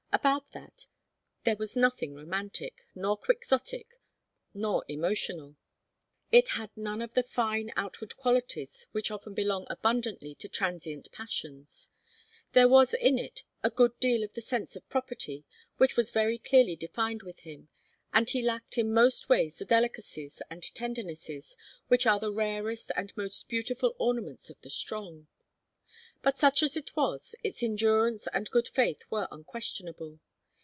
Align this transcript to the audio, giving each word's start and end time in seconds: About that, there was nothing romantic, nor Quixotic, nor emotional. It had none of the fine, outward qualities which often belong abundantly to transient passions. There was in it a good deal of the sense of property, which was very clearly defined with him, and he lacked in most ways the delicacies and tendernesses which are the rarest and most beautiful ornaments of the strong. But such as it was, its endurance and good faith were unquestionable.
About 0.13 0.51
that, 0.51 0.87
there 1.45 1.55
was 1.55 1.77
nothing 1.77 2.13
romantic, 2.13 2.85
nor 2.93 3.15
Quixotic, 3.17 3.95
nor 4.53 4.83
emotional. 4.89 5.55
It 6.33 6.49
had 6.49 6.69
none 6.75 7.01
of 7.01 7.13
the 7.13 7.23
fine, 7.23 7.71
outward 7.77 8.17
qualities 8.17 8.87
which 8.91 9.09
often 9.09 9.33
belong 9.33 9.65
abundantly 9.69 10.35
to 10.35 10.49
transient 10.49 11.09
passions. 11.13 11.87
There 12.51 12.67
was 12.67 12.93
in 12.93 13.17
it 13.17 13.45
a 13.63 13.69
good 13.69 13.97
deal 14.01 14.21
of 14.23 14.33
the 14.33 14.41
sense 14.41 14.75
of 14.75 14.87
property, 14.89 15.45
which 15.77 15.95
was 15.95 16.11
very 16.11 16.37
clearly 16.37 16.75
defined 16.75 17.23
with 17.23 17.39
him, 17.39 17.69
and 18.13 18.29
he 18.29 18.41
lacked 18.43 18.77
in 18.77 18.93
most 18.93 19.29
ways 19.29 19.55
the 19.57 19.65
delicacies 19.65 20.41
and 20.49 20.61
tendernesses 20.61 21.55
which 21.87 22.05
are 22.05 22.19
the 22.19 22.33
rarest 22.33 22.91
and 22.97 23.15
most 23.15 23.47
beautiful 23.47 23.95
ornaments 23.97 24.49
of 24.49 24.59
the 24.59 24.69
strong. 24.69 25.29
But 26.23 26.37
such 26.37 26.61
as 26.61 26.77
it 26.77 26.95
was, 26.95 27.33
its 27.43 27.63
endurance 27.63 28.27
and 28.31 28.47
good 28.51 28.67
faith 28.67 29.01
were 29.09 29.27
unquestionable. 29.31 30.19